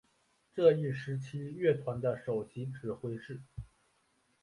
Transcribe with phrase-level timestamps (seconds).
[0.51, 3.39] 这一时期乐团的首席指挥是。